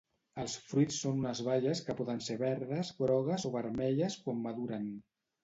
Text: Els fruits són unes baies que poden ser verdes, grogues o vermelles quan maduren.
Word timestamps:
Els 0.43 0.53
fruits 0.69 0.95
són 1.03 1.19
unes 1.23 1.41
baies 1.47 1.81
que 1.89 1.95
poden 1.99 2.23
ser 2.29 2.39
verdes, 2.45 2.91
grogues 3.03 3.47
o 3.51 3.53
vermelles 3.59 4.19
quan 4.27 4.43
maduren. 4.49 4.91